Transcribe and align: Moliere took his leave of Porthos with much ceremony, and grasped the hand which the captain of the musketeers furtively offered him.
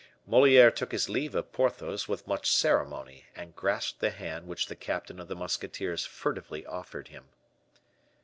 Moliere 0.25 0.71
took 0.71 0.91
his 0.91 1.09
leave 1.09 1.35
of 1.35 1.51
Porthos 1.51 2.07
with 2.07 2.25
much 2.25 2.51
ceremony, 2.51 3.25
and 3.35 3.55
grasped 3.55 3.99
the 3.99 4.09
hand 4.09 4.47
which 4.47 4.65
the 4.65 4.75
captain 4.75 5.19
of 5.19 5.27
the 5.27 5.35
musketeers 5.35 6.07
furtively 6.07 6.65
offered 6.65 7.09
him. 7.09 7.25